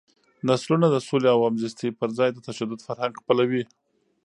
[0.47, 3.63] نسلونه د سولې او همزیستۍ پر ځای د تشدد فرهنګ خپلوي.